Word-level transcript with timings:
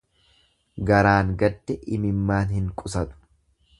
Garaan 0.89 1.29
gadde 1.43 1.75
imimmaan 1.99 2.57
hin 2.57 2.73
qusatu. 2.83 3.21